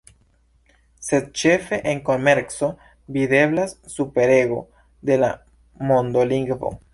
[1.07, 2.69] Sed ĉefe en komerco
[3.19, 4.59] videblas superrego
[5.11, 5.31] de la
[5.93, 6.75] mondolingvo.